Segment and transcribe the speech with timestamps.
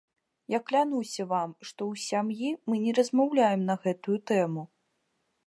[0.51, 4.63] Я клянуся вам, што ў сям'і мы не размаўляем на гэтую тэму.